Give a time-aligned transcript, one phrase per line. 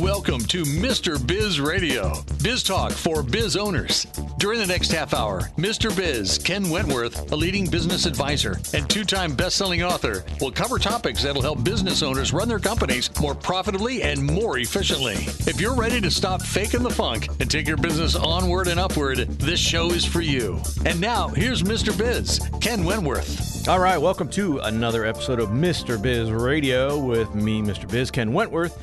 [0.00, 1.24] Welcome to Mr.
[1.24, 4.06] Biz Radio, biz talk for biz owners.
[4.38, 5.96] During the next half hour, Mr.
[5.96, 10.78] Biz, Ken Wentworth, a leading business advisor and two time best selling author, will cover
[10.78, 15.14] topics that'll help business owners run their companies more profitably and more efficiently.
[15.46, 19.18] If you're ready to stop faking the funk and take your business onward and upward,
[19.38, 20.60] this show is for you.
[20.84, 21.96] And now, here's Mr.
[21.96, 23.68] Biz, Ken Wentworth.
[23.68, 26.00] All right, welcome to another episode of Mr.
[26.02, 27.88] Biz Radio with me, Mr.
[27.88, 28.76] Biz, Ken Wentworth.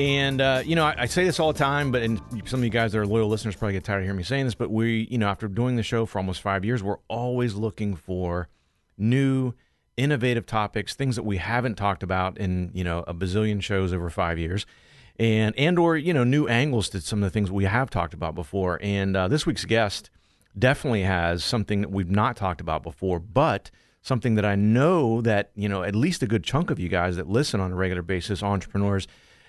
[0.00, 2.64] And uh, you know, I, I, say this all the time, but and some of
[2.64, 4.54] you guys that are loyal listeners probably get tired of hearing me saying this.
[4.54, 7.94] But we, you know, after doing the show for almost five years, we're always looking
[7.94, 8.48] for
[8.96, 9.52] new,
[9.98, 14.08] innovative topics, things that we haven't talked about in you know a bazillion shows over
[14.08, 14.64] five years,
[15.18, 18.14] and and or you know new angles to some of the things we have talked
[18.14, 18.78] about before.
[18.80, 20.08] And uh, this week's guest
[20.58, 23.70] definitely has something that we've not talked about before, but
[24.00, 27.16] something that I know that you know at least a good chunk of you guys
[27.16, 29.06] that listen on a regular basis, entrepreneurs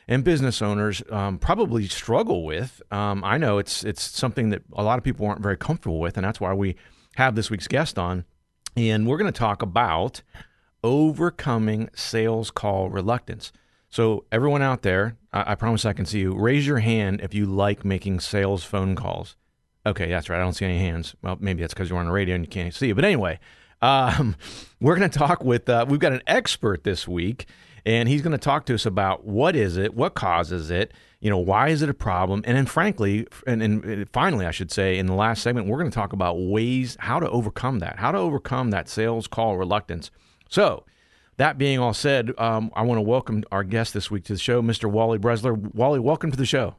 [0.07, 2.81] and business owners um, probably struggle with.
[2.91, 6.17] Um, I know it's it's something that a lot of people aren't very comfortable with,
[6.17, 6.75] and that's why we
[7.16, 8.25] have this week's guest on.
[8.75, 10.21] And we're going to talk about
[10.83, 13.52] overcoming sales call reluctance.
[13.89, 16.33] So, everyone out there, I, I promise I can see you.
[16.33, 19.36] Raise your hand if you like making sales phone calls.
[19.86, 20.39] Okay, that's right.
[20.39, 21.15] I don't see any hands.
[21.21, 22.93] Well, maybe that's because you're on the radio and you can't see.
[22.93, 23.39] But anyway,
[23.81, 24.36] um,
[24.80, 27.47] we're going to talk with, uh, we've got an expert this week
[27.85, 31.29] and he's going to talk to us about what is it, what causes it, you
[31.29, 34.97] know, why is it a problem, and then frankly, and, and finally, I should say,
[34.97, 38.11] in the last segment, we're going to talk about ways how to overcome that, how
[38.11, 40.11] to overcome that sales call reluctance.
[40.49, 40.85] So.
[41.37, 44.39] That being all said, um, I want to welcome our guest this week to the
[44.39, 44.91] show, Mr.
[44.91, 45.73] Wally Bresler.
[45.73, 46.75] Wally, welcome to the show.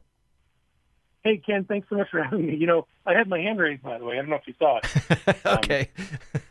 [1.23, 2.55] Hey, Ken, thanks so much for having me.
[2.55, 4.15] You know, I had my hand raised, by the way.
[4.15, 5.45] I don't know if you saw it.
[5.45, 5.89] okay.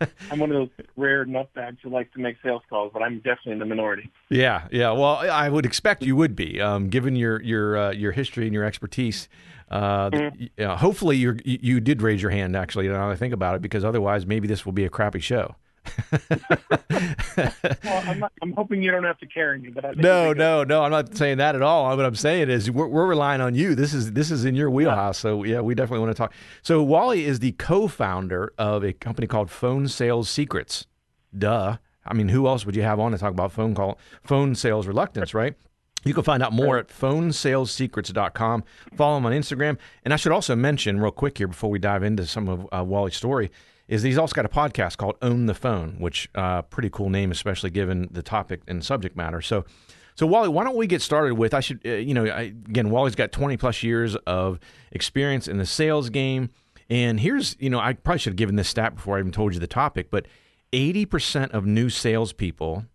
[0.00, 3.18] Um, I'm one of those rare nutbags who likes to make sales calls, but I'm
[3.18, 4.10] definitely in the minority.
[4.30, 4.92] Yeah, yeah.
[4.92, 8.54] Well, I would expect you would be, um, given your your uh, your history and
[8.54, 9.28] your expertise.
[9.70, 10.64] Uh, mm-hmm.
[10.76, 12.56] hopefully, you you did raise your hand.
[12.56, 15.54] Actually, now I think about it, because otherwise, maybe this will be a crappy show.
[17.84, 20.82] Well, I'm, not, I'm, hoping you don't have to carry me, but no, no, no.
[20.82, 21.96] I'm not saying that at all.
[21.96, 23.74] What I'm saying is we're, we're relying on you.
[23.74, 25.18] This is this is in your wheelhouse.
[25.18, 25.22] Yeah.
[25.22, 26.32] So yeah, we definitely want to talk.
[26.62, 30.86] So Wally is the co-founder of a company called Phone Sales Secrets.
[31.36, 31.78] Duh.
[32.04, 34.86] I mean, who else would you have on to talk about phone call phone sales
[34.86, 35.54] reluctance, right?
[36.04, 38.64] You can find out more at phonesalessecrets.com.
[38.96, 39.78] Follow him on Instagram.
[40.04, 42.82] And I should also mention, real quick here, before we dive into some of uh,
[42.82, 43.52] Wally's story,
[43.92, 47.30] is he's also got a podcast called Own the Phone, which uh, pretty cool name,
[47.30, 49.42] especially given the topic and subject matter.
[49.42, 49.66] So,
[50.14, 51.52] so Wally, why don't we get started with?
[51.52, 54.58] I should, uh, you know, I, again, Wally's got 20 plus years of
[54.92, 56.48] experience in the sales game,
[56.88, 59.52] and here's, you know, I probably should have given this stat before I even told
[59.52, 60.26] you the topic, but
[60.72, 62.86] 80% of new salespeople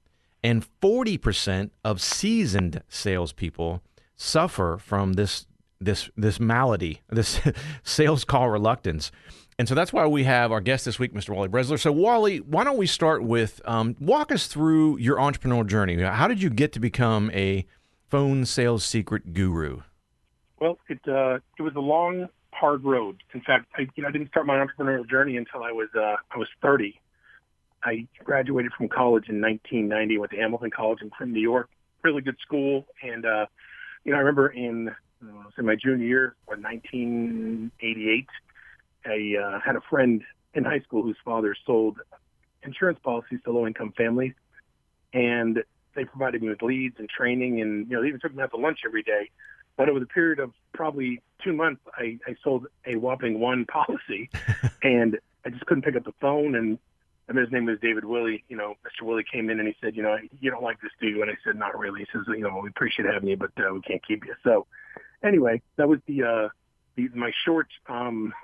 [0.43, 3.83] and 40% of seasoned salespeople
[4.15, 5.45] suffer from this
[5.79, 7.39] this this malady, this
[7.83, 9.11] sales call reluctance.
[9.59, 11.33] And so that's why we have our guest this week, Mr.
[11.33, 11.79] Wally Bresler.
[11.79, 15.99] So, Wally, why don't we start with um, walk us through your entrepreneurial journey?
[15.99, 17.65] How did you get to become a
[18.07, 19.81] phone sales secret guru?
[20.59, 23.23] Well, it uh, it was a long, hard road.
[23.33, 26.17] In fact, I, you know, I didn't start my entrepreneurial journey until I was uh,
[26.29, 26.99] I was 30.
[27.83, 30.19] I graduated from college in 1990.
[30.19, 31.69] Went to Hamilton College in New York,
[32.03, 32.85] really good school.
[33.01, 33.47] And uh,
[34.03, 34.89] you know, I remember in
[35.23, 38.27] uh, say my junior year, or 1988
[39.07, 40.23] I uh, had a friend
[40.53, 41.99] in high school whose father sold
[42.63, 44.33] insurance policies to low-income families,
[45.13, 45.63] and
[45.95, 48.51] they provided me with leads and training, and you know they even took me out
[48.51, 49.29] to lunch every day.
[49.77, 54.29] But over the period of probably two months, I, I sold a whopping one policy,
[54.81, 56.55] and I just couldn't pick up the phone.
[56.55, 56.79] And
[57.29, 58.43] I mean, his name was David Willie.
[58.49, 59.05] You know, Mr.
[59.05, 61.21] Willie came in and he said, you know, you don't like this, do you?
[61.21, 62.01] And I said, not really.
[62.01, 64.33] He says, you know, we appreciate having you, but uh, we can't keep you.
[64.43, 64.65] So,
[65.23, 66.49] anyway, that was the uh,
[66.95, 68.33] the my short um,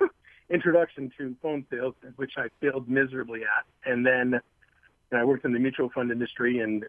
[0.50, 3.90] introduction to phone sales, which I failed miserably at.
[3.90, 4.40] And then
[5.12, 6.84] I worked in the mutual fund industry and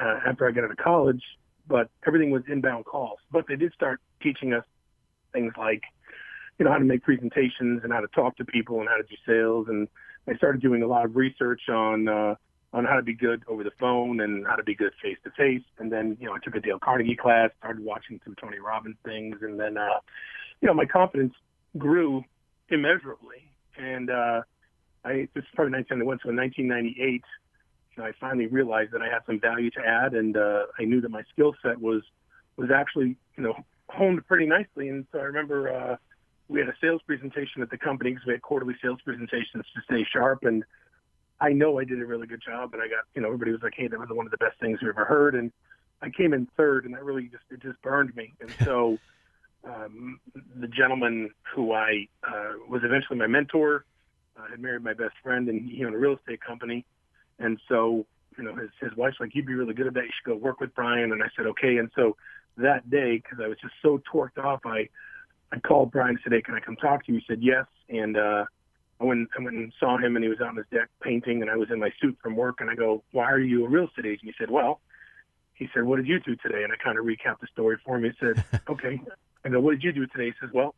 [0.00, 1.22] uh, after I got out of college,
[1.68, 3.18] but everything was inbound calls.
[3.30, 4.64] But they did start teaching us
[5.32, 5.82] things like,
[6.58, 9.02] you know, how to make presentations and how to talk to people and how to
[9.02, 9.66] do sales.
[9.68, 9.88] And
[10.28, 12.34] I started doing a lot of research on, uh,
[12.72, 15.30] on how to be good over the phone and how to be good face to
[15.30, 15.62] face.
[15.78, 18.96] And then, you know, I took a Dale Carnegie class, started watching some Tony Robbins
[19.04, 19.36] things.
[19.42, 20.00] And then, uh,
[20.60, 21.34] you know, my confidence
[21.78, 22.24] grew
[22.70, 23.50] immeasurably.
[23.78, 24.42] And uh,
[25.04, 27.22] I this is probably 1991, so in 1998,
[27.96, 30.84] you know, I finally realized that I had some value to add, and uh, I
[30.84, 32.02] knew that my skill set was
[32.56, 33.54] was actually you know
[33.88, 34.88] honed pretty nicely.
[34.88, 35.96] And so I remember uh,
[36.48, 39.82] we had a sales presentation at the company because we had quarterly sales presentations to
[39.84, 40.64] stay sharp and.
[41.38, 43.60] I know I did a really good job, and I got, you know, everybody was
[43.62, 45.52] like, "Hey, that was one of the best things we ever heard." And
[46.00, 48.32] I came in third, and that really just it just burned me.
[48.40, 48.98] And so
[49.66, 50.20] um,
[50.58, 53.84] the gentleman who I uh, was eventually my mentor
[54.36, 56.84] uh, had married my best friend, and he owned a real estate company.
[57.38, 58.06] And so
[58.38, 60.04] you know his his wife's like, you'd be really good at that.
[60.04, 61.12] You should go work with Brian.
[61.12, 61.76] And I said okay.
[61.78, 62.16] And so
[62.56, 64.88] that day, because I was just so torqued off, I
[65.52, 67.18] I called Brian and said, hey, can I come talk to you?
[67.18, 68.44] He said yes, and uh,
[69.00, 71.50] I went, I went and saw him, and he was on his deck painting, and
[71.50, 73.86] I was in my suit from work, and I go, why are you a real
[73.86, 74.24] estate agent?
[74.24, 74.80] He said, well,
[75.56, 76.62] he said, what did you do today?
[76.62, 78.04] And I kind of recapped the story for him.
[78.04, 79.00] He said, okay.
[79.44, 80.26] I go, what did you do today?
[80.26, 80.74] He says, well,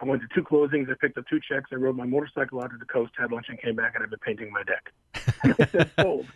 [0.00, 0.90] I went to two closings.
[0.90, 1.70] I picked up two checks.
[1.72, 4.10] I rode my motorcycle out to the coast, had lunch, and came back, and I've
[4.10, 4.92] been painting my deck.
[5.44, 6.26] I said, sold.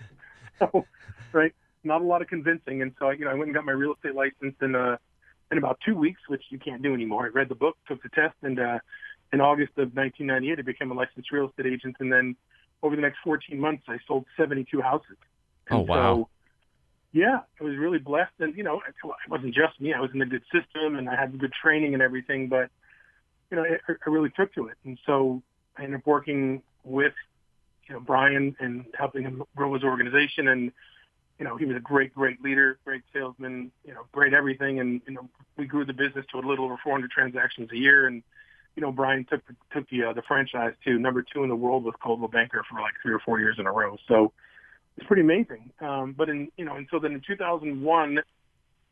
[0.59, 0.85] So,
[1.33, 1.55] right,
[1.85, 2.83] not a lot of convincing.
[2.83, 4.97] And so, you know, I went and got my real estate license in uh,
[5.51, 7.27] in about two weeks, which you can't do anymore.
[7.27, 8.79] I read the book, took the test, and uh,
[9.33, 11.97] in August of 1998, I became a licensed real estate agent.
[12.01, 12.37] And then
[12.83, 15.17] over the next 14 months, I sold 72 houses.
[15.69, 16.15] And oh, wow.
[16.17, 16.29] So,
[17.13, 18.33] yeah, I was really blessed.
[18.39, 18.95] And, you know, it
[19.29, 19.95] wasn't just me.
[19.95, 22.49] I was in a good system and I had good training and everything.
[22.49, 22.71] But,
[23.51, 24.77] you know, I, I really took to it.
[24.85, 25.43] And so
[25.77, 27.15] I ended up working with,
[27.89, 30.49] you know, Brian and helping him grow his organization.
[30.49, 30.73] And,
[31.39, 34.81] you know, he was a great, great leader, great salesman, you know, great everything.
[34.81, 38.07] And, you know, we grew the business to a little over 400 transactions a year.
[38.07, 38.23] And,
[38.77, 39.41] you know, Brian took
[39.73, 42.81] took the uh, the franchise to number two in the world with Coldwell Banker for
[42.81, 43.97] like three or four years in a row.
[44.07, 44.33] So
[44.99, 45.71] it's pretty amazing.
[45.81, 48.19] Um, but in you know, and so then in 2001,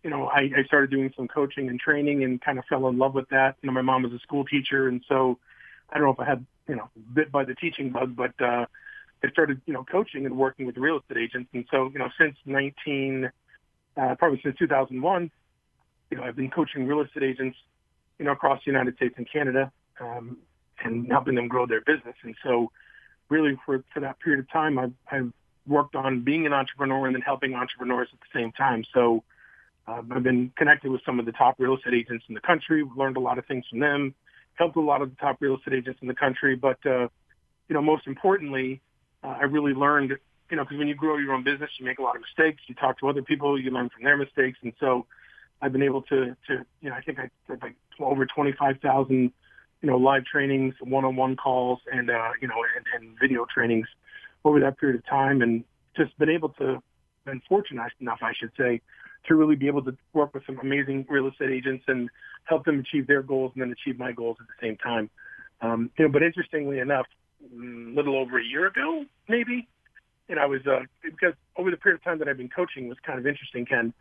[0.05, 2.97] you know, I, I started doing some coaching and training and kind of fell in
[2.97, 3.56] love with that.
[3.61, 5.38] You know, my mom was a school teacher, and so
[5.91, 8.67] I don't know if I had you know bit by the teaching bug, but uh,
[9.25, 11.50] I started you know coaching and working with real estate agents.
[11.53, 13.31] And so you know, since 19,
[13.97, 15.31] uh, probably since 2001,
[16.11, 17.59] you know, I've been coaching real estate agents
[18.19, 19.70] you know, across the United States and Canada,
[20.00, 20.38] um,
[20.85, 22.14] and helping them grow their business.
[22.23, 22.70] And so,
[23.29, 25.32] really, for for that period of time, I've, I've
[25.66, 28.84] worked on being an entrepreneur and then helping entrepreneurs at the same time.
[28.92, 29.22] So,
[29.88, 32.84] uh, I've been connected with some of the top real estate agents in the country.
[32.96, 34.14] Learned a lot of things from them.
[34.54, 36.56] Helped a lot of the top real estate agents in the country.
[36.56, 37.08] But uh,
[37.68, 38.80] you know, most importantly,
[39.22, 40.12] uh, I really learned.
[40.50, 42.62] You know, because when you grow your own business, you make a lot of mistakes.
[42.68, 45.06] You talk to other people, you learn from their mistakes, and so
[45.60, 49.32] I've been able to, to you know, I think I did like over 25,000, you
[49.82, 53.88] know, live trainings, one-on-one calls, and uh, you know, and, and video trainings
[54.46, 55.64] over that period of time, and
[55.96, 56.82] just been able to,
[57.25, 58.81] been fortunate enough, I should say,
[59.26, 62.08] to really be able to work with some amazing real estate agents and
[62.44, 65.10] help them achieve their goals and then achieve my goals at the same time.
[65.60, 67.06] Um, you know, but interestingly enough,
[67.43, 69.69] a mm, little over a year ago, maybe,
[70.28, 72.99] and I was uh, because over the period of time that I've been coaching was
[73.04, 73.92] kind of interesting, Ken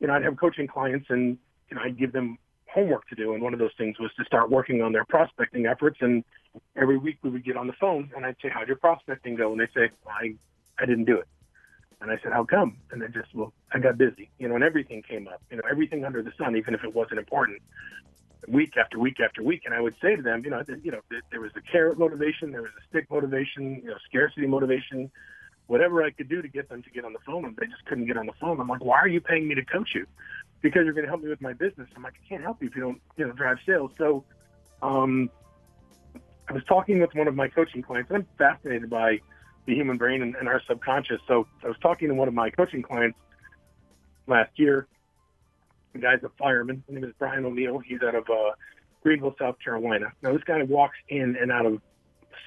[0.00, 1.38] you know, I'd have coaching clients and,
[1.70, 2.38] you know, I'd give them
[2.72, 3.34] homework to do.
[3.34, 5.98] And one of those things was to start working on their prospecting efforts.
[6.00, 6.24] And
[6.76, 9.52] every week we would get on the phone and I'd say, how'd your prospecting go?
[9.52, 10.34] And they'd say, I,
[10.78, 11.28] I didn't do it.
[12.00, 12.76] And I said, how come?
[12.92, 15.64] And they just, well, I got busy, you know, and everything came up, you know,
[15.68, 17.60] everything under the sun, even if it wasn't important
[18.46, 19.62] week after week after week.
[19.64, 21.00] And I would say to them, you know, you know,
[21.30, 25.10] there was a carrot motivation, there was a stick motivation, you know, scarcity motivation,
[25.66, 27.84] whatever I could do to get them to get on the phone, and they just
[27.86, 28.60] couldn't get on the phone.
[28.60, 30.06] I'm like, why are you paying me to coach you?
[30.60, 31.88] Because you're going to help me with my business.
[31.94, 33.92] I'm like, I can't help you if you don't, you know, drive sales.
[33.96, 34.24] So,
[34.82, 35.30] um,
[36.48, 38.10] I was talking with one of my coaching clients.
[38.12, 39.20] I'm fascinated by
[39.66, 41.20] the human brain and, and our subconscious.
[41.28, 43.18] So I was talking to one of my coaching clients
[44.26, 44.86] last year.
[45.92, 46.82] The guy's a fireman.
[46.86, 47.78] His name is Brian O'Neill.
[47.78, 48.52] He's out of uh,
[49.02, 50.12] Greenville, South Carolina.
[50.22, 51.82] Now this guy walks in and out of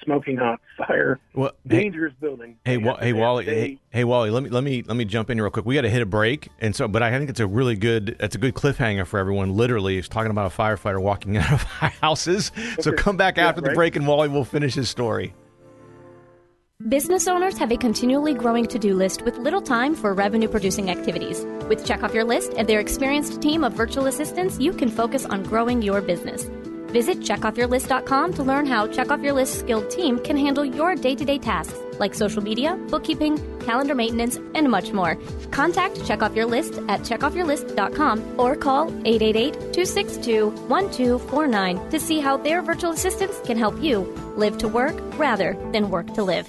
[0.04, 2.56] smoking hot fire, well, dangerous hey, building.
[2.64, 5.40] Hey, wa- hey Wally, hey, hey, Wally, let me let me let me jump in
[5.40, 5.64] real quick.
[5.64, 8.16] We got to hit a break, and so, but I think it's a really good
[8.20, 9.54] it's a good cliffhanger for everyone.
[9.54, 12.52] Literally, it's talking about a firefighter walking out of houses.
[12.56, 12.82] Okay.
[12.82, 13.70] So come back yeah, after right?
[13.70, 15.34] the break, and Wally will finish his story.
[16.88, 20.90] Business owners have a continually growing to do list with little time for revenue producing
[20.90, 21.44] activities.
[21.68, 25.24] With Check Off Your List and their experienced team of virtual assistants, you can focus
[25.24, 26.44] on growing your business.
[26.92, 31.14] Visit checkoffyourlist.com to learn how Check Off Your List skilled team can handle your day
[31.14, 35.16] to day tasks like social media, bookkeeping, calendar maintenance, and much more.
[35.50, 42.36] Contact Check Off Your List at checkoffyourlist.com or call 888 262 1249 to see how
[42.36, 44.00] their virtual assistants can help you
[44.36, 46.46] live to work rather than work to live.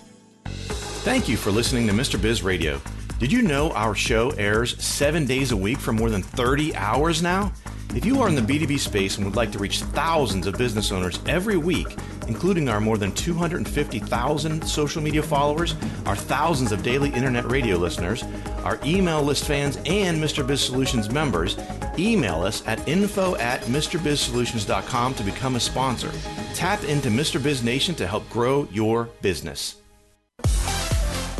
[1.03, 2.21] Thank you for listening to Mr.
[2.21, 2.81] Biz Radio.
[3.19, 7.21] Did you know our show airs seven days a week for more than 30 hours
[7.21, 7.53] now?
[7.95, 10.91] If you are in the B2B space and would like to reach thousands of business
[10.91, 11.95] owners every week,
[12.27, 15.75] including our more than 250,000 social media followers,
[16.07, 18.23] our thousands of daily internet radio listeners,
[18.63, 20.45] our email list fans, and Mr.
[20.45, 21.55] Biz Solutions members,
[21.99, 26.11] email us at info at MrBizSolutions.com to become a sponsor.
[26.55, 27.41] Tap into Mr.
[27.41, 29.82] Biz Nation to help grow your business.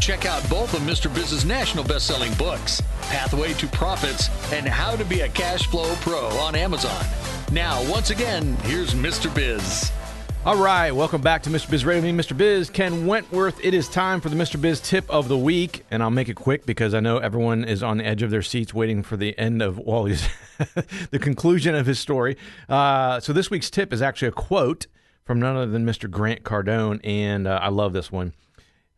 [0.04, 1.14] Check out both of Mr.
[1.14, 6.28] Biz's national best-selling books, Pathway to Profits and How to Be a Cash Flow Pro
[6.40, 7.06] on Amazon.
[7.54, 9.34] Now, once again, here's Mr.
[9.34, 9.94] Biz.
[10.46, 11.72] All right, welcome back to Mr.
[11.72, 12.12] Biz Radio.
[12.12, 12.36] Me, Mr.
[12.36, 13.64] Biz, Ken Wentworth.
[13.64, 14.60] It is time for the Mr.
[14.60, 17.82] Biz tip of the week, and I'll make it quick because I know everyone is
[17.82, 20.28] on the edge of their seats waiting for the end of Wally's,
[21.12, 22.36] the conclusion of his story.
[22.68, 24.88] Uh, so this week's tip is actually a quote
[25.24, 26.12] from none other than Mr.
[26.12, 28.34] Grant Cardone, and uh, I love this one.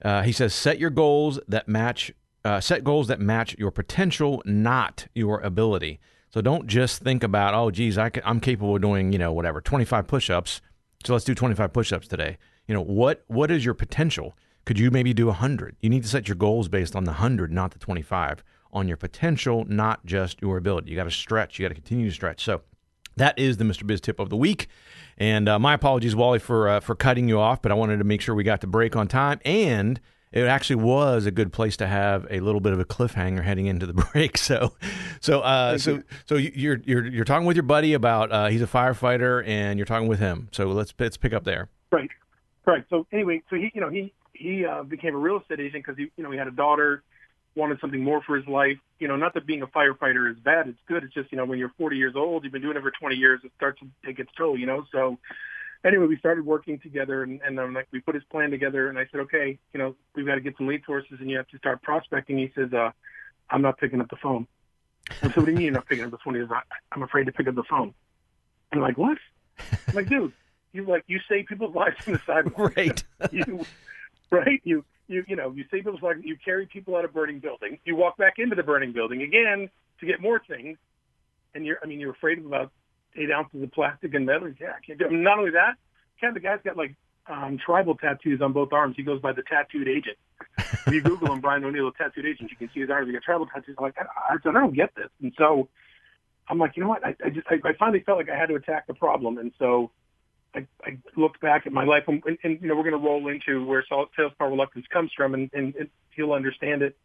[0.06, 2.14] Uh, he says, "Set your goals that match.
[2.44, 6.00] Uh, set goals that match your potential, not your ability.
[6.30, 9.62] So don't just think about, oh, geez, I am capable of doing, you know, whatever,
[9.62, 10.62] 25 push-ups."
[11.04, 12.38] So let's do 25 push-ups today.
[12.68, 14.38] You know, what what is your potential?
[14.66, 15.76] Could you maybe do 100?
[15.82, 18.98] You need to set your goals based on the 100, not the 25, on your
[18.98, 20.92] potential, not just your ability.
[20.92, 22.44] You got to stretch, you got to continue to stretch.
[22.44, 22.62] So
[23.18, 23.86] that is the Mr.
[23.86, 24.68] Biz tip of the week.
[25.18, 28.04] And uh, my apologies, Wally, for uh, for cutting you off, but I wanted to
[28.04, 30.00] make sure we got the break on time and
[30.36, 33.68] it actually was a good place to have a little bit of a cliffhanger heading
[33.68, 34.38] into the break.
[34.38, 34.74] So,
[35.22, 38.68] so, uh, so, so you're you're you're talking with your buddy about uh, he's a
[38.68, 40.50] firefighter, and you're talking with him.
[40.52, 41.70] So let's let's pick up there.
[41.92, 42.10] Right,
[42.66, 42.84] right.
[42.90, 45.98] So anyway, so he you know he he uh, became a real estate agent because
[45.98, 47.04] he you know he had a daughter,
[47.56, 48.78] wanted something more for his life.
[49.00, 51.04] You know, not that being a firefighter is bad; it's good.
[51.04, 53.16] It's just you know when you're 40 years old, you've been doing it for 20
[53.16, 54.58] years, it starts to take its toll.
[54.58, 55.18] You know, so
[55.86, 58.98] anyway, we started working together, and, and I'm like, we put his plan together, and
[58.98, 61.48] I said, okay, you know, we've got to get some lead sources, and you have
[61.50, 62.38] to start prospecting.
[62.38, 62.92] He says, uh,
[63.50, 64.48] I'm not picking up the phone.
[65.10, 66.36] I said, what do you mean you're not picking up the phone?
[66.36, 66.50] He says,
[66.92, 67.94] I'm afraid to pick up the phone.
[68.72, 69.18] I'm like, what?
[69.88, 70.34] I'm like, dude,
[70.74, 73.04] you like you save people's lives on the sidewalk, right?
[73.32, 73.66] you,
[74.32, 74.60] right?
[74.64, 76.22] You you you know you save people's lives.
[76.24, 77.80] You carry people out of burning buildings.
[77.86, 79.70] You walk back into the burning building again
[80.00, 80.78] to get more things,
[81.54, 82.72] and you're I mean you're afraid of about
[83.16, 84.52] eight ounces of plastic and metal.
[84.60, 85.12] Yeah, I can't do it.
[85.12, 85.76] Not only that,
[86.20, 86.96] Ken, the guy's got like
[87.28, 88.96] um, tribal tattoos on both arms.
[88.98, 90.18] He goes by the tattooed agent.
[90.58, 93.08] if you Google him, Brian O'Neill, tattooed agent, you can see his arms.
[93.08, 93.76] He got tribal tattoos.
[93.78, 95.10] I'm like, I, I, I don't get this.
[95.22, 95.70] And so
[96.48, 97.06] I'm like, you know what?
[97.06, 99.38] I, I just, I, I finally felt like I had to attack the problem.
[99.38, 99.92] And so
[100.56, 103.28] I, I looked back at my life, and, and, you know, we're going to roll
[103.28, 104.10] into where sales
[104.40, 106.98] power reluctance comes from, and, and, and he'll understand it.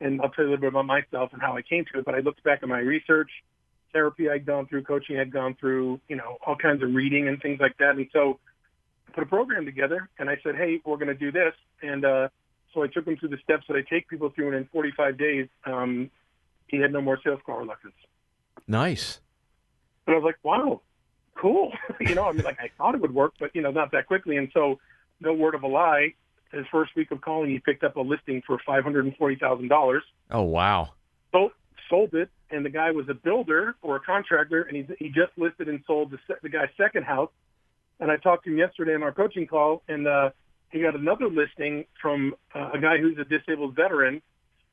[0.00, 2.04] And I'll tell you a little bit about myself and how I came to it.
[2.04, 3.30] But I looked back at my research
[3.94, 7.40] therapy I'd gone through, coaching I'd gone through, you know, all kinds of reading and
[7.40, 7.96] things like that.
[7.96, 8.38] And so
[9.08, 11.54] I put a program together and I said, hey, we're going to do this.
[11.80, 12.28] And uh,
[12.74, 14.48] so I took him through the steps that I take people through.
[14.48, 16.10] And in 45 days, um,
[16.66, 17.94] he had no more sales call reluctance.
[18.66, 19.20] Nice.
[20.06, 20.82] And I was like, wow,
[21.44, 21.72] cool.
[22.00, 24.06] you know, I mean, like I thought it would work, but, you know, not that
[24.06, 24.38] quickly.
[24.38, 24.80] And so
[25.20, 26.14] no word of a lie,
[26.50, 30.00] his first week of calling, he picked up a listing for $540,000.
[30.30, 30.94] Oh, wow.
[31.32, 31.50] So
[31.90, 35.36] sold it, and the guy was a builder or a contractor, and he he just
[35.36, 37.30] listed and sold the the guy's second house.
[38.00, 40.30] And I talked to him yesterday in our coaching call, and uh,
[40.70, 44.22] he got another listing from uh, a guy who's a disabled veteran,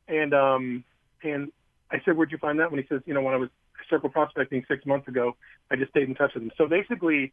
[0.07, 0.83] and um,
[1.23, 1.51] and
[1.91, 3.49] I said, "Where'd you find that?" When he says, "You know, when I was
[3.91, 5.35] circle prospecting six months ago,
[5.69, 7.31] I just stayed in touch with him." So basically,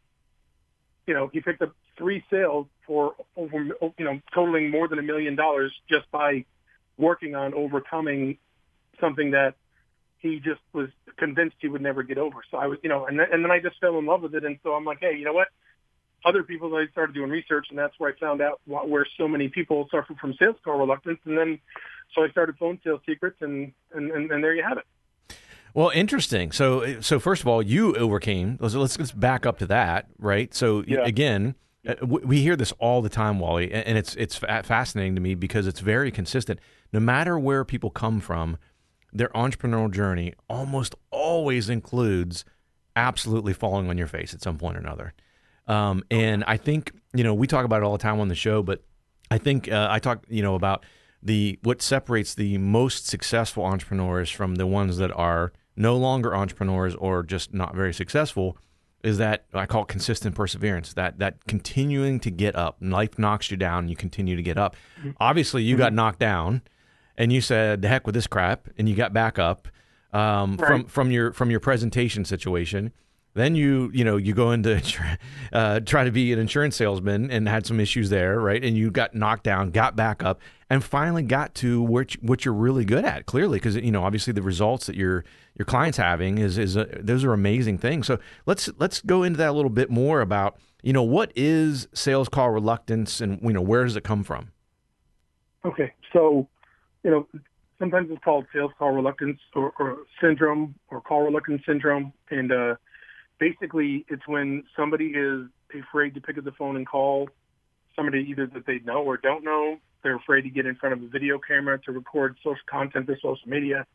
[1.07, 3.57] you know, he picked up three sales for over,
[3.97, 6.45] you know, totaling more than a million dollars just by
[6.97, 8.37] working on overcoming
[8.99, 9.55] something that
[10.19, 12.41] he just was convinced he would never get over.
[12.51, 14.35] So I was, you know, and then, and then I just fell in love with
[14.35, 14.43] it.
[14.43, 15.47] And so I'm like, hey, you know what?
[16.25, 19.47] Other people, I started doing research, and that's where I found out where so many
[19.47, 21.19] people suffer from sales call reluctance.
[21.23, 21.59] And then,
[22.13, 24.83] so I started Phone Sales Secrets, and and, and, and there you have it.
[25.73, 26.51] Well, interesting.
[26.51, 28.57] So, so first of all, you overcame.
[28.59, 30.53] Let's let's, back up to that, right?
[30.53, 31.05] So yeah.
[31.05, 31.55] again,
[31.87, 35.67] uh, we hear this all the time, Wally, and it's it's fascinating to me because
[35.67, 36.59] it's very consistent.
[36.91, 38.57] No matter where people come from,
[39.13, 42.43] their entrepreneurial journey almost always includes
[42.95, 45.13] absolutely falling on your face at some point or another.
[45.67, 48.35] Um, and I think you know we talk about it all the time on the
[48.35, 48.83] show, but
[49.31, 50.85] I think uh, I talk you know about
[51.21, 56.95] the what separates the most successful entrepreneurs from the ones that are no longer entrepreneurs
[56.95, 58.57] or just not very successful
[59.03, 60.93] is that I call it consistent perseverance.
[60.93, 62.77] That that continuing to get up.
[62.81, 64.75] Life knocks you down, you continue to get up.
[64.99, 65.11] Mm-hmm.
[65.19, 65.83] Obviously, you mm-hmm.
[65.83, 66.61] got knocked down
[67.17, 69.67] and you said, "The heck with this crap," and you got back up
[70.13, 70.67] um, right.
[70.67, 72.91] from from your from your presentation situation.
[73.39, 74.81] Then you you know you go into
[75.53, 78.63] uh, try to be an insurance salesman and had some issues there, right?
[78.63, 82.53] And you got knocked down, got back up, and finally got to what what you're
[82.53, 83.25] really good at.
[83.25, 85.23] Clearly, because you know obviously the results that your
[85.57, 88.07] your clients having is is a, those are amazing things.
[88.07, 91.87] So let's let's go into that a little bit more about you know what is
[91.93, 94.51] sales call reluctance and you know where does it come from?
[95.65, 96.47] Okay, so
[97.03, 97.27] you know,
[97.79, 102.13] sometimes it's called sales call reluctance or, or syndrome or call reluctance syndrome.
[102.29, 102.75] And uh,
[103.39, 107.29] basically, it's when somebody is afraid to pick up the phone and call
[107.95, 111.03] somebody either that they know or don't know, They're afraid to get in front of
[111.03, 113.85] a video camera to record social content for social media.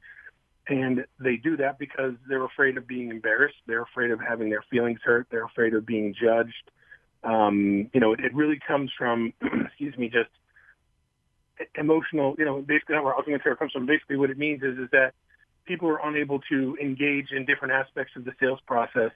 [0.66, 3.56] And they do that because they're afraid of being embarrassed.
[3.66, 5.26] They're afraid of having their feelings hurt.
[5.30, 6.70] They're afraid of being judged.
[7.22, 9.32] Um, you know, it, it really comes from,
[9.66, 10.30] excuse me, just
[11.76, 14.38] emotional, you know, basically, I was going to say it comes from basically what it
[14.38, 15.12] means is, is that
[15.66, 19.12] people are unable to engage in different aspects of the sales process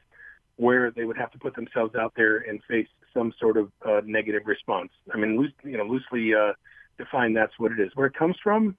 [0.58, 4.00] where they would have to put themselves out there and face some sort of uh,
[4.04, 4.90] negative response.
[5.14, 6.52] I mean, loose, you know, loosely uh,
[6.98, 7.92] defined, that's what it is.
[7.94, 8.76] Where it comes from,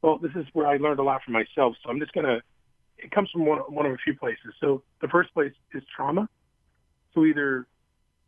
[0.00, 1.76] well, this is where I learned a lot for myself.
[1.82, 2.40] So I'm just going to,
[2.96, 4.54] it comes from one, one of a few places.
[4.58, 6.30] So the first place is trauma.
[7.14, 7.66] So either,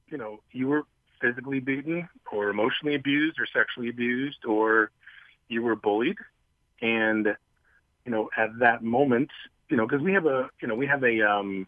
[0.08, 0.82] you know, you were
[1.22, 4.90] physically beaten or emotionally abused or sexually abused or
[5.48, 6.18] you were bullied.
[6.82, 7.28] And,
[8.04, 9.30] you know, at that moment,
[9.70, 11.66] you know, because we have a, you know, we have a, um,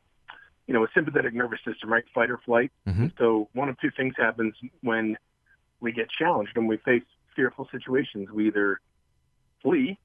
[0.66, 2.04] you know, a sympathetic nervous system, right?
[2.14, 2.72] Fight or flight.
[2.88, 3.08] Mm-hmm.
[3.18, 5.16] So one of two things happens when
[5.80, 7.04] we get challenged and we face
[7.34, 8.30] fearful situations.
[8.30, 8.80] We either
[9.62, 9.98] flee,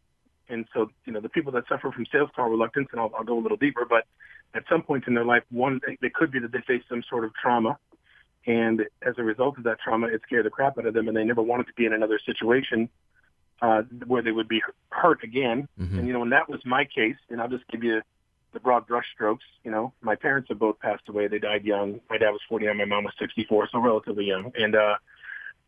[0.50, 3.24] and so you know the people that suffer from sales call reluctance, and I'll, I'll
[3.24, 4.06] go a little deeper, but
[4.54, 7.24] at some point in their life, one it could be that they face some sort
[7.24, 7.78] of trauma,
[8.46, 11.16] and as a result of that trauma, it scared the crap out of them, and
[11.16, 12.90] they never wanted to be in another situation
[13.62, 15.68] uh, where they would be hurt again.
[15.80, 16.00] Mhm.
[16.00, 17.18] And you know, and that was my case.
[17.30, 18.02] And I'll just give you
[18.54, 19.46] the broad brush strokes.
[19.64, 21.28] You know, my parents have both passed away.
[21.28, 22.02] They died young.
[22.10, 22.78] My dad was 49.
[22.78, 24.52] My mom was 64, so relatively young.
[24.56, 24.96] And uh,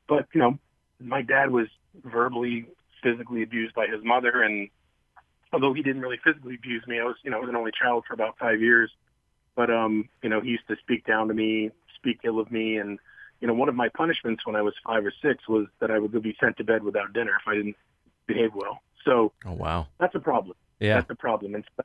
[0.08, 0.58] but you know,
[1.00, 1.68] my dad was
[2.04, 2.68] verbally,
[3.02, 4.70] physically abused by his mother, and
[5.52, 7.72] although he didn't really physically abuse me, I was you know I was an only
[7.72, 8.92] child for about five years.
[9.56, 12.78] But um, you know, he used to speak down to me, speak ill of me,
[12.78, 13.00] and
[13.40, 16.00] you know, one of my punishments when I was five or six was that I
[16.00, 17.75] would be sent to bed without dinner if I didn't
[18.25, 18.82] behave well.
[19.06, 19.88] So Oh wow.
[20.00, 20.56] that's a problem.
[20.80, 20.96] Yeah.
[20.96, 21.56] That's a problem.
[21.56, 21.84] And so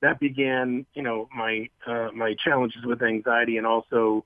[0.00, 4.24] that began, you know, my uh, my challenges with anxiety and also,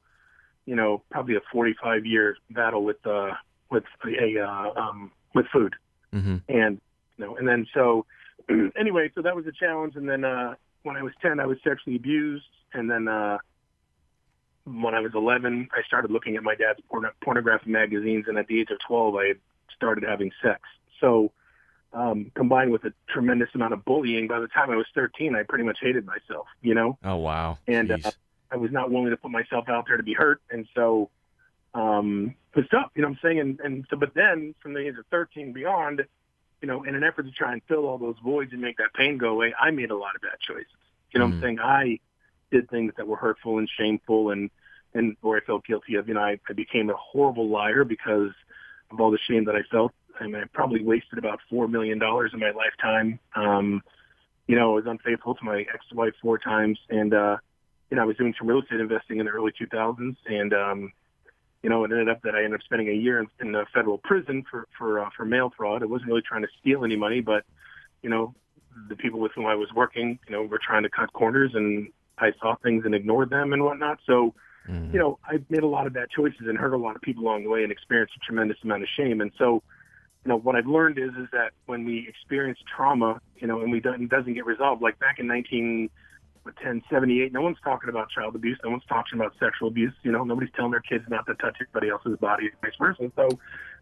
[0.66, 3.32] you know, probably a 45 year battle with uh,
[3.70, 5.74] with a uh, um, with food
[6.14, 6.36] Mm-hmm.
[6.48, 6.80] and
[7.16, 8.04] you know, and then so
[8.78, 9.96] anyway, so that was a challenge.
[9.96, 13.38] And then uh, when I was 10, I was sexually abused, and then uh,
[14.64, 18.46] when I was 11, I started looking at my dad's porn- pornographic magazines, and at
[18.46, 19.38] the age of 12, I had
[19.74, 20.60] started having sex.
[21.00, 21.32] So
[21.92, 25.42] um, combined with a tremendous amount of bullying, by the time I was 13, I
[25.42, 27.58] pretty much hated myself, you know Oh wow.
[27.66, 28.10] and uh,
[28.50, 31.10] I was not willing to put myself out there to be hurt, and so
[31.74, 32.90] um, it was tough.
[32.94, 33.40] You know what I'm saying?
[33.40, 36.02] And and so, but then from the age of 13 beyond,
[36.60, 38.92] you know, in an effort to try and fill all those voids and make that
[38.94, 40.66] pain go away, I made a lot of bad choices.
[41.12, 41.36] You know what Mm.
[41.36, 41.58] I'm saying?
[41.60, 41.98] I
[42.50, 44.50] did things that were hurtful and shameful, and
[44.94, 46.08] and or I felt guilty of.
[46.08, 48.32] You know, I, I became a horrible liar because
[48.90, 49.92] of all the shame that I felt.
[50.22, 53.18] I mean, I probably wasted about four million dollars in my lifetime.
[53.34, 53.82] Um,
[54.46, 57.36] you know, I was unfaithful to my ex-wife four times, and uh,
[57.90, 60.92] you know, I was doing some real estate investing in the early 2000s, and um,
[61.62, 63.66] you know, it ended up that I ended up spending a year in, in the
[63.72, 65.82] federal prison for for uh, for mail fraud.
[65.82, 67.44] I wasn't really trying to steal any money, but
[68.02, 68.34] you know,
[68.88, 71.88] the people with whom I was working, you know, were trying to cut corners, and
[72.18, 74.00] I saw things and ignored them and whatnot.
[74.06, 74.34] So,
[74.68, 74.92] Mhm.
[74.92, 77.24] you know, I made a lot of bad choices and hurt a lot of people
[77.24, 79.20] along the way, and experienced a tremendous amount of shame.
[79.20, 79.62] And so,
[80.24, 83.72] you know, what I've learned is is that when we experience trauma, you know, and
[83.72, 88.36] we don't, it doesn't get resolved, like back in 1978, no one's talking about child
[88.36, 89.94] abuse, no one's talking about sexual abuse.
[90.02, 93.10] You know, nobody's telling their kids not to touch anybody else's body, vice versa.
[93.16, 93.28] So,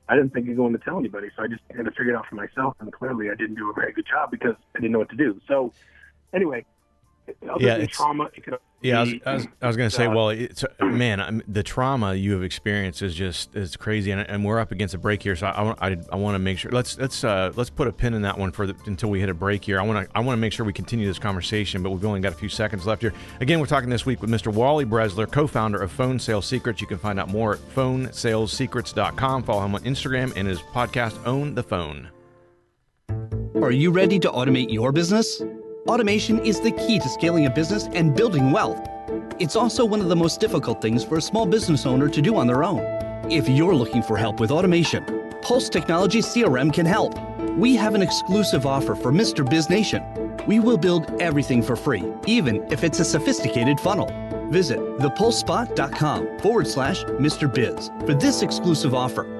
[0.08, 2.16] I didn't think of going to tell anybody, so I just had to figure it
[2.16, 2.74] out for myself.
[2.80, 5.16] And clearly, I didn't do a very good job because I didn't know what to
[5.16, 5.40] do.
[5.46, 5.72] So,
[6.34, 6.64] anyway,
[7.42, 9.76] other Yeah, than it's- trauma, it could Yeah, I was, be- I was, I was
[9.76, 13.54] going to say, uh, well, it's, man, I'm, the trauma you have experienced is just
[13.54, 16.16] is crazy, and, and we're up against a break here, so I, want I, I
[16.16, 18.66] want to make sure let's let's uh, let's put a pin in that one for
[18.66, 19.78] the, until we hit a break here.
[19.78, 22.20] I want to I want to make sure we continue this conversation, but we've only
[22.20, 23.12] got a few seconds left here.
[23.40, 24.50] Again, we're talking this week with Mr.
[24.52, 26.80] Wally Bresler, co-founder of Phone Sales Secrets.
[26.80, 29.42] You can find out more at phonesalessecrets.com.
[29.42, 32.08] Follow him on Instagram and his podcast, Own the Phone.
[33.62, 35.42] Are you ready to automate your business?
[35.86, 38.86] Automation is the key to scaling a business and building wealth.
[39.38, 42.36] It's also one of the most difficult things for a small business owner to do
[42.36, 42.80] on their own.
[43.30, 45.04] If you're looking for help with automation,
[45.40, 47.18] Pulse Technology CRM can help.
[47.56, 49.48] We have an exclusive offer for Mr.
[49.48, 50.04] Biz Nation.
[50.46, 54.12] We will build everything for free, even if it's a sophisticated funnel.
[54.50, 57.52] Visit thepulsespot.com forward slash Mr.
[57.52, 59.39] Biz for this exclusive offer.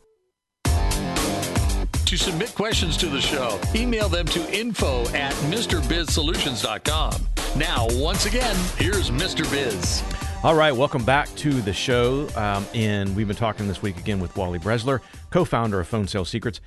[2.11, 7.25] To submit questions to the show, email them to info at MrBizSolutions.com.
[7.55, 9.49] Now, once again, here's Mr.
[9.49, 10.03] Biz.
[10.43, 12.27] All right, welcome back to the show.
[12.35, 16.05] Um, and we've been talking this week again with Wally Bresler, co founder of Phone
[16.05, 16.59] Sales Secrets.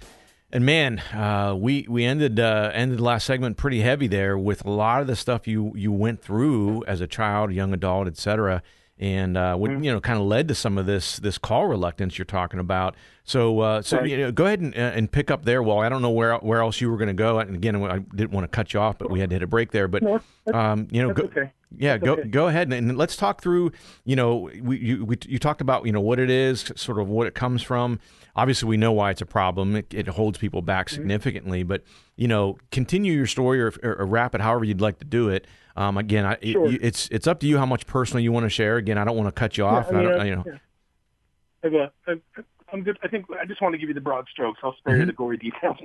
[0.51, 4.65] And man, uh, we we ended uh, ended the last segment pretty heavy there with
[4.65, 8.63] a lot of the stuff you you went through as a child, young adult, etc
[8.99, 9.83] and uh, what mm-hmm.
[9.83, 12.95] you know kind of led to some of this this call reluctance you're talking about.
[13.25, 15.63] So uh, so you know, go ahead and, uh, and pick up there.
[15.63, 17.39] Well, I don't know where where else you were going to go.
[17.39, 19.47] And again, I didn't want to cut you off, but we had to hit a
[19.47, 19.89] break there.
[19.89, 21.51] But um, you know, go, okay.
[21.77, 22.29] yeah, go okay.
[22.29, 23.73] go ahead and, and, let's talk through.
[24.05, 27.09] You know, we you we, you talked about you know what it is, sort of
[27.09, 27.99] what it comes from.
[28.37, 29.77] Obviously, we know why it's a problem.
[29.77, 30.97] It, it holds people back mm-hmm.
[30.97, 31.61] significantly.
[31.61, 31.69] Mm-hmm.
[31.69, 31.83] But
[32.17, 35.29] you know, continue your story or, or, or wrap it however you'd like to do
[35.31, 35.47] it.
[35.77, 36.73] Um, again, I, sure.
[36.73, 38.77] it, it's it's up to you how much personal you want to share.
[38.77, 39.89] Again, I don't want to cut you off.
[39.91, 40.45] Yeah, I mean, I you know.
[40.47, 41.89] Yeah.
[42.07, 42.99] I've, uh, I'm good.
[43.03, 44.61] I think I just want to give you the broad strokes.
[44.63, 45.01] I'll spare mm-hmm.
[45.01, 45.79] you the gory details.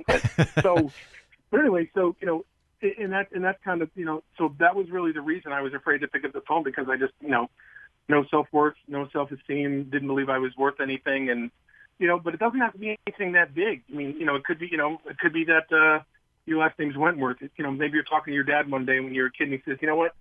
[0.62, 0.90] so,
[1.50, 2.44] but anyway, so you know,
[2.82, 5.62] and that and that kind of you know, so that was really the reason I
[5.62, 7.48] was afraid to pick up the phone because I just you know,
[8.08, 11.50] no self worth, no self esteem, didn't believe I was worth anything, and
[11.98, 13.82] you know, but it doesn't have to be anything that big.
[13.90, 15.72] I mean, you know, it could be you know, it could be that.
[15.72, 16.04] uh
[16.46, 17.38] your last name's Wentworth.
[17.40, 19.52] You know, maybe you're talking to your dad one day when you're a kid, and
[19.52, 20.14] he says, "You know what,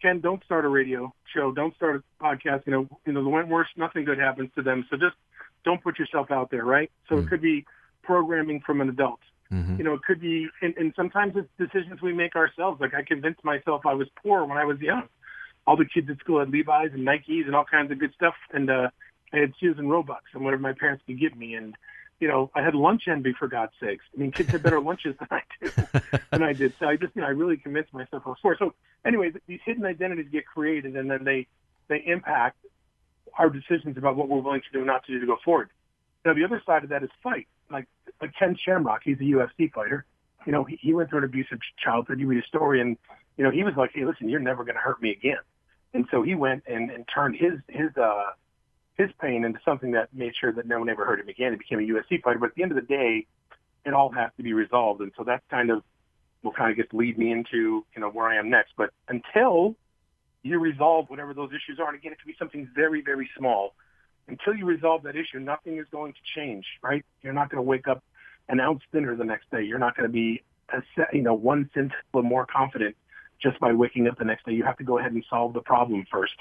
[0.00, 2.66] Ken, don't start a radio show, don't start a podcast.
[2.66, 4.86] You know, you know the Wentworths, nothing good happens to them.
[4.90, 5.16] So just
[5.64, 6.90] don't put yourself out there, right?
[7.08, 7.26] So mm-hmm.
[7.26, 7.66] it could be
[8.02, 9.20] programming from an adult.
[9.52, 9.76] Mm-hmm.
[9.76, 12.80] You know, it could be, and, and sometimes it's decisions we make ourselves.
[12.80, 15.08] Like I convinced myself I was poor when I was young.
[15.66, 18.34] All the kids at school had Levi's and Nikes and all kinds of good stuff,
[18.52, 18.88] and uh,
[19.32, 21.74] I had shoes and Robux and whatever my parents could give me, and
[22.20, 24.04] you know, I had lunch envy for God's sakes.
[24.14, 26.74] I mean, kids had better lunches than I do, than I did.
[26.78, 28.56] So I just, you know, I really convinced myself I was poor.
[28.58, 31.46] So anyway, these hidden identities get created, and then they
[31.88, 32.58] they impact
[33.38, 35.70] our decisions about what we're willing to do and not to do to go forward.
[36.24, 37.48] Now, the other side of that is fight.
[37.70, 37.86] Like,
[38.20, 40.04] like Ken Shamrock, he's a UFC fighter.
[40.44, 42.20] You know, he, he went through an abusive childhood.
[42.20, 42.96] You read his story, and
[43.36, 45.38] you know, he was like, "Hey, listen, you're never going to hurt me again."
[45.94, 48.30] And so he went and, and turned his his uh,
[48.96, 51.52] his pain into something that made sure that no one ever hurt him again.
[51.52, 52.38] He became a UFC fighter.
[52.38, 53.26] But at the end of the day,
[53.84, 55.00] it all has to be resolved.
[55.00, 55.82] And so that's kind of
[56.42, 58.72] will kind of to lead me into, you know, where I am next.
[58.76, 59.76] But until
[60.42, 63.74] you resolve whatever those issues are, and again, it could be something very, very small.
[64.28, 67.04] Until you resolve that issue, nothing is going to change, right?
[67.22, 68.02] You're not going to wake up
[68.48, 69.62] an ounce thinner the next day.
[69.62, 72.96] You're not going to be, a, you know, one cent more confident
[73.42, 74.52] just by waking up the next day.
[74.52, 76.34] You have to go ahead and solve the problem first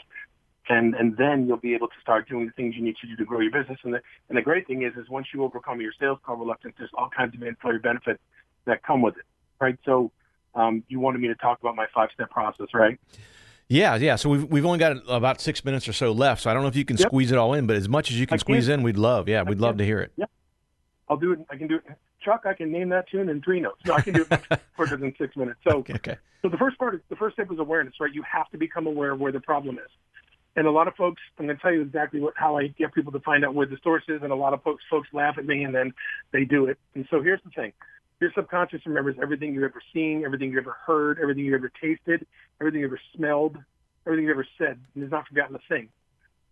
[0.70, 3.16] and and then you'll be able to start doing the things you need to do
[3.16, 3.80] to grow your business.
[3.84, 6.76] And the and the great thing is, is once you overcome your sales call reluctance,
[6.78, 8.20] there's all kinds of employer benefits
[8.66, 9.26] that come with it,
[9.60, 9.78] right?
[9.84, 10.12] So
[10.56, 13.00] um, you wanted me to talk about my five step process, right?
[13.68, 14.16] Yeah, yeah.
[14.16, 16.44] So we've we've only got about six minutes or so left.
[16.44, 17.08] So I don't know if you can yep.
[17.08, 19.28] squeeze it all in, but as much as you can I squeeze in, we'd love.
[19.28, 20.12] Yeah, we'd love to hear it.
[20.18, 20.26] Yeah,
[21.10, 21.40] I'll do it.
[21.50, 21.84] I can do it.
[22.24, 23.80] Chuck, I can name that tune in three notes.
[23.86, 25.60] No, I can do it quicker than six minutes.
[25.64, 26.18] So, okay, okay.
[26.42, 28.14] So the first part is the first step is awareness, right?
[28.14, 29.90] You have to become aware of where the problem is.
[30.60, 32.94] And a lot of folks, I'm going to tell you exactly what, how I get
[32.94, 34.24] people to find out where the source is.
[34.24, 35.94] And a lot of folks, folks laugh at me and then
[36.34, 36.78] they do it.
[36.96, 37.72] And so here's the thing.
[38.20, 42.28] Your subconscious remembers everything you've ever seen, everything you've ever heard, everything you've ever tasted,
[42.60, 43.56] everything you've ever smelled,
[44.06, 44.82] everything you've ever said.
[44.96, 45.88] And it's not forgotten a thing.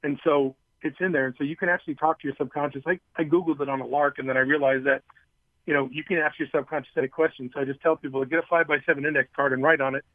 [0.04, 1.26] And so it's in there.
[1.26, 2.84] And so you can actually talk to your subconscious.
[2.88, 5.04] I, I Googled it on a lark and then I realized that,
[5.65, 7.52] you know, you can ask your subconscious set of questions.
[7.54, 9.82] So I just tell people to get a five by seven index card and write
[9.82, 10.06] on it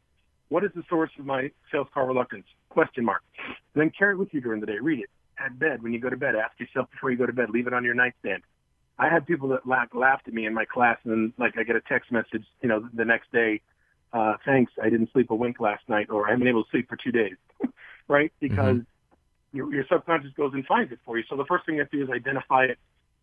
[0.53, 2.45] what is the source of my sales call reluctance?
[2.73, 3.21] Question mark.
[3.47, 4.77] And then carry it with you during the day.
[4.81, 5.81] Read it at bed.
[5.81, 7.49] When you go to bed, ask yourself before you go to bed.
[7.49, 8.43] Leave it on your nightstand.
[8.99, 11.63] I had people that laughed, laughed at me in my class, and then like I
[11.63, 13.61] get a text message, you know, the next day.
[14.11, 16.69] Uh, thanks, I didn't sleep a wink last night, or I haven't been able to
[16.69, 17.35] sleep for two days,
[18.07, 18.31] right?
[18.39, 19.57] Because mm-hmm.
[19.57, 21.23] your, your subconscious goes and finds it for you.
[21.27, 22.77] So the first thing you have to do is identify it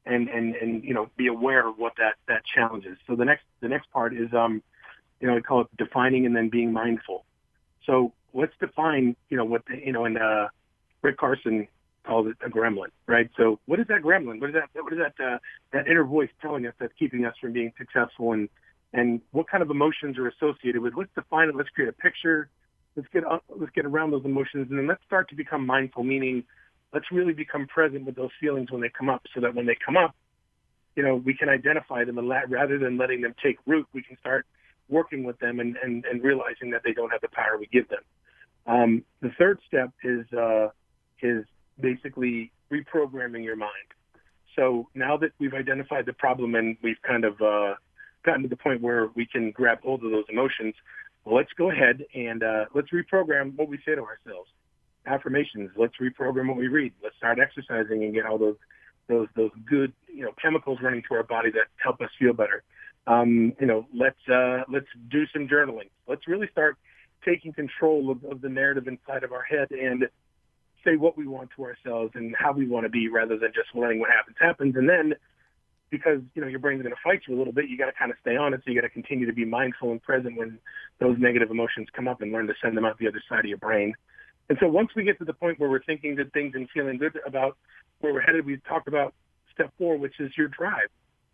[0.06, 2.98] and and and you know be aware of what that that challenge is.
[3.06, 4.62] So the next the next part is um
[5.20, 7.24] you know, we call it defining and then being mindful.
[7.84, 10.48] So let's define, you know, what, the, you know, and uh,
[11.02, 11.66] Rick Carson
[12.04, 13.30] calls it a gremlin, right?
[13.36, 14.40] So what is that gremlin?
[14.40, 15.38] What is that, what is that, uh,
[15.72, 18.48] that inner voice telling us that's keeping us from being successful and,
[18.92, 21.54] and what kind of emotions are associated with, let's define it.
[21.54, 22.48] Let's create a picture.
[22.96, 26.02] Let's get, uh, let's get around those emotions and then let's start to become mindful,
[26.02, 26.44] meaning
[26.92, 29.76] let's really become present with those feelings when they come up so that when they
[29.84, 30.14] come up,
[30.96, 34.02] you know, we can identify them and la- rather than letting them take root, we
[34.02, 34.44] can start
[34.88, 37.88] working with them and, and, and realizing that they don't have the power we give
[37.88, 38.00] them.
[38.66, 40.68] Um, the third step is uh,
[41.22, 41.44] is
[41.80, 43.70] basically reprogramming your mind.
[44.56, 47.74] So now that we've identified the problem and we've kind of uh,
[48.24, 50.74] gotten to the point where we can grab hold of those emotions,
[51.24, 54.50] well, let's go ahead and uh, let's reprogram what we say to ourselves.
[55.06, 55.70] affirmations.
[55.76, 56.92] Let's reprogram what we read.
[57.02, 58.56] Let's start exercising and get all those
[59.08, 62.62] those those good you know chemicals running to our body that help us feel better.
[63.06, 65.88] Um, you know, let's uh, let's do some journaling.
[66.06, 66.76] Let's really start
[67.24, 70.04] taking control of, of the narrative inside of our head and
[70.84, 73.68] say what we want to ourselves and how we want to be, rather than just
[73.74, 74.76] letting what happens happens.
[74.76, 75.14] And then,
[75.90, 77.92] because you know your brain's going to fight you a little bit, you got to
[77.92, 78.62] kind of stay on it.
[78.64, 80.58] So you got to continue to be mindful and present when
[80.98, 83.46] those negative emotions come up, and learn to send them out the other side of
[83.46, 83.94] your brain.
[84.48, 86.98] And so once we get to the point where we're thinking good things and feeling
[86.98, 87.56] good about
[88.00, 89.14] where we're headed, we talked about
[89.54, 90.88] step four, which is your drive.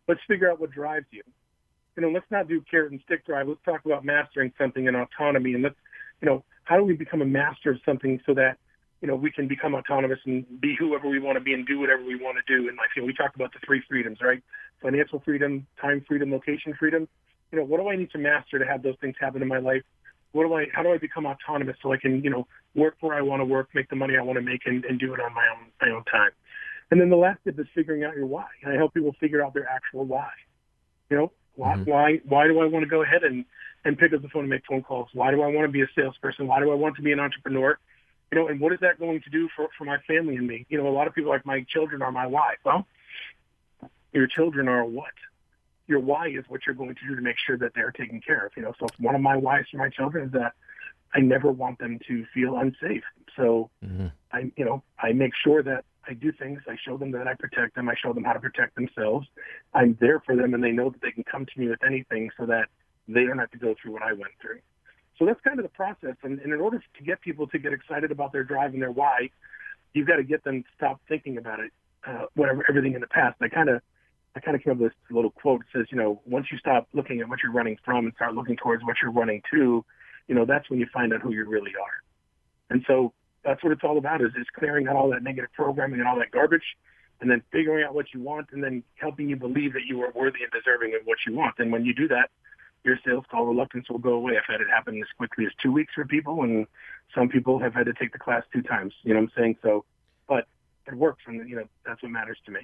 [0.09, 1.23] Let's figure out what drives you.
[1.97, 3.49] You know, let's not do carrot and stick drive.
[3.49, 5.55] Let's talk about mastering something and autonomy.
[5.55, 5.77] And let's,
[6.21, 8.59] you know, how do we become a master of something so that,
[9.01, 11.79] you know, we can become autonomous and be whoever we want to be and do
[11.79, 12.89] whatever we want to do in life.
[12.97, 14.43] You know, we talked about the three freedoms, right?
[14.83, 17.09] Financial freedom, time freedom, location freedom.
[17.53, 19.59] You know, what do I need to master to have those things happen in my
[19.59, 19.83] life?
[20.37, 23.17] what do I, how do I become autonomous so I can, you know, work where
[23.17, 25.21] I want to work, make the money I want to make, and, and do it
[25.21, 26.31] on my own, my own time.
[26.91, 28.47] And then the last step is figuring out your why.
[28.63, 30.29] And I help people figure out their actual why.
[31.11, 31.91] You know, why, mm-hmm.
[31.91, 33.45] why, why do I want to go ahead and,
[33.85, 35.09] and pick up the phone and make phone calls?
[35.13, 36.47] Why do I want to be a salesperson?
[36.47, 37.79] Why do I want to be an entrepreneur?
[38.33, 40.67] You know, and what is that going to do for, for my family and me?
[40.69, 42.55] You know, a lot of people like my children are my why.
[42.65, 42.87] Well,
[44.13, 45.13] your children are what?
[45.87, 48.47] your why is what you're going to do to make sure that they're taken care
[48.47, 48.53] of.
[48.57, 50.53] You know, so one of my whys for my children is that
[51.15, 53.05] I never want them to feel unsafe.
[53.37, 54.09] So mm-hmm.
[54.33, 56.61] I, you know, I make sure that I do things.
[56.69, 57.89] I show them that I protect them.
[57.89, 59.27] I show them how to protect themselves.
[59.75, 62.31] I'm there for them, and they know that they can come to me with anything,
[62.39, 62.69] so that
[63.09, 64.61] they don't have to go through what I went through.
[65.19, 66.17] So that's kind of the process.
[66.23, 68.91] And, and in order to get people to get excited about their drive and their
[68.91, 69.31] why,
[69.95, 71.73] you've got to get them to stop thinking about it,
[72.07, 73.37] uh, whatever everything in the past.
[73.41, 73.81] I kind of
[74.37, 75.63] I kind of came up with this little quote.
[75.63, 78.35] It says, you know, once you stop looking at what you're running from and start
[78.35, 79.85] looking towards what you're running to,
[80.29, 82.03] you know, that's when you find out who you really are.
[82.69, 83.15] And so
[83.47, 86.19] that's what it's all about is, is clearing out all that negative programming and all
[86.19, 86.77] that garbage
[87.21, 90.11] and then figuring out what you want and then helping you believe that you are
[90.15, 91.55] worthy and deserving of what you want.
[91.59, 92.31] And when you do that,
[92.85, 94.35] your sales call reluctance will go away.
[94.37, 96.67] I've had it happen as quickly as two weeks for people, and
[97.15, 98.95] some people have had to take the class two times.
[99.03, 99.57] You know what I'm saying?
[99.63, 99.85] So,
[100.29, 100.47] but
[100.87, 102.61] it works, and you know that's what matters to me.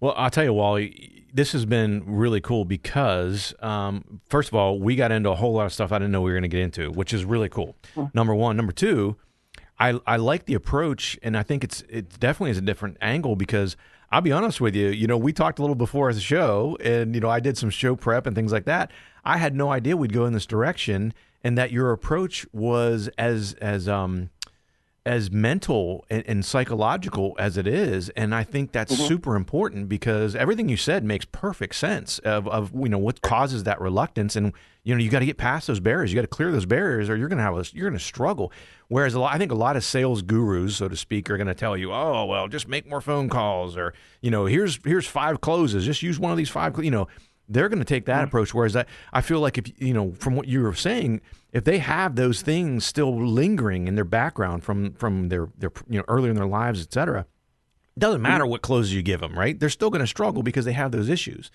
[0.00, 4.78] Well, I'll tell you, Wally, this has been really cool because, um, first of all,
[4.78, 6.48] we got into a whole lot of stuff I didn't know we were going to
[6.48, 7.76] get into, which is really cool.
[8.14, 8.56] Number one.
[8.56, 9.16] Number two,
[9.80, 13.36] I, I like the approach, and I think it's it definitely is a different angle
[13.36, 13.76] because
[14.10, 17.14] I'll be honest with you, you know, we talked a little before a show, and,
[17.14, 18.90] you know, I did some show prep and things like that.
[19.24, 21.12] I had no idea we'd go in this direction
[21.44, 24.30] and that your approach was as, as, um,
[25.08, 29.06] as mental and, and, psychological as it is and i think that's mm-hmm.
[29.06, 33.64] super important because everything you said makes perfect sense of, of you know what causes
[33.64, 34.52] that reluctance and
[34.84, 37.08] you know you got to get past those barriers you got to clear those barriers
[37.08, 38.52] or you're going to have a, you're going to struggle
[38.88, 41.46] whereas a lot, i think a lot of sales gurus so to speak are going
[41.46, 45.06] to tell you oh well just make more phone calls or you know here's here's
[45.06, 47.08] five closes just use one of these five you know
[47.48, 48.24] they're going to take that mm-hmm.
[48.24, 48.54] approach.
[48.54, 51.20] Whereas I, I feel like if you know from what you were saying,
[51.52, 55.98] if they have those things still lingering in their background from from their their you
[55.98, 57.20] know earlier in their lives, et cetera,
[57.96, 59.58] it doesn't matter what closes you give them, right?
[59.58, 61.50] They're still going to struggle because they have those issues.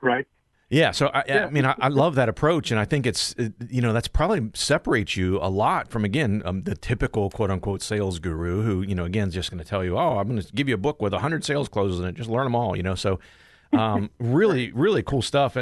[0.00, 0.26] Right.
[0.72, 1.44] Yeah, so I, yeah.
[1.44, 3.34] I mean, I, I, love that approach, and I think it's
[3.68, 7.82] you know that's probably separates you a lot from again um, the typical quote unquote
[7.82, 10.40] sales guru who you know again is just going to tell you, oh, I'm going
[10.40, 12.74] to give you a book with hundred sales closes in it, just learn them all,
[12.74, 12.94] you know.
[12.94, 13.20] So
[13.72, 15.56] um, really, really cool stuff.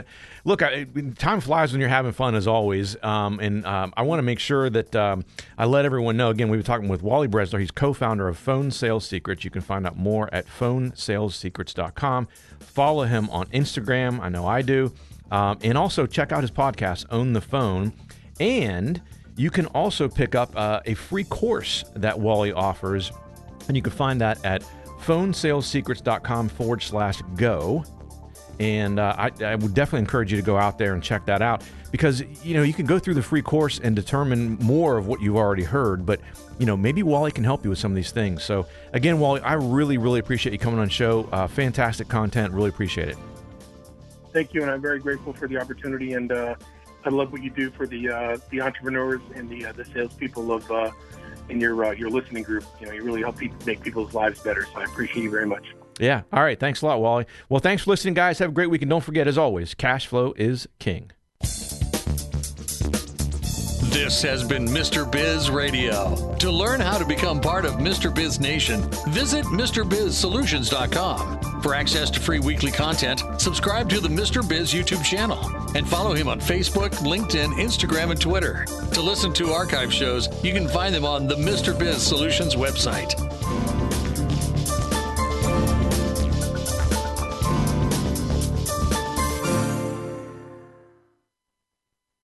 [0.44, 2.96] Look, I, time flies when you're having fun, as always.
[3.02, 5.24] Um, and um, I want to make sure that um,
[5.56, 6.30] I let everyone know.
[6.30, 7.60] Again, we were talking with Wally Bresler.
[7.60, 9.44] He's co-founder of Phone Sales Secrets.
[9.44, 12.28] You can find out more at phonesalessecrets.com.
[12.60, 14.20] Follow him on Instagram.
[14.20, 14.92] I know I do.
[15.30, 17.92] Um, and also check out his podcast, Own the Phone.
[18.40, 19.00] And
[19.36, 23.12] you can also pick up uh, a free course that Wally offers.
[23.68, 24.64] And you can find that at
[25.02, 27.84] phonesalessecrets.com forward slash go.
[28.60, 31.40] And uh, I, I, would definitely encourage you to go out there and check that
[31.40, 35.06] out because you know you can go through the free course and determine more of
[35.06, 36.04] what you've already heard.
[36.04, 36.20] But
[36.58, 38.44] you know maybe Wally can help you with some of these things.
[38.44, 41.26] So again, Wally, I really really appreciate you coming on show.
[41.32, 42.52] Uh, fantastic content.
[42.52, 43.16] Really appreciate it.
[44.34, 46.12] Thank you, and I'm very grateful for the opportunity.
[46.12, 46.54] And uh,
[47.06, 50.52] I love what you do for the uh, the entrepreneurs and the uh, the salespeople
[50.52, 50.90] of uh,
[51.48, 52.64] in your your listening group.
[52.78, 54.66] You know, you really help people make people's lives better.
[54.66, 55.64] So I appreciate you very much.
[56.00, 56.22] Yeah.
[56.32, 56.58] All right.
[56.58, 57.26] Thanks a lot, Wally.
[57.48, 58.38] Well, thanks for listening, guys.
[58.38, 58.82] Have a great week.
[58.82, 61.10] And don't forget, as always, cash flow is king.
[63.90, 65.10] This has been Mr.
[65.10, 66.36] Biz Radio.
[66.38, 68.14] To learn how to become part of Mr.
[68.14, 71.60] Biz Nation, visit MrBizSolutions.com.
[71.60, 74.48] For access to free weekly content, subscribe to the Mr.
[74.48, 75.44] Biz YouTube channel
[75.76, 78.64] and follow him on Facebook, LinkedIn, Instagram, and Twitter.
[78.92, 81.76] To listen to archive shows, you can find them on the Mr.
[81.78, 83.14] Biz Solutions website.